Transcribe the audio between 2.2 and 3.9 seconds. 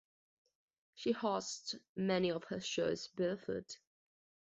of her shows barefoot.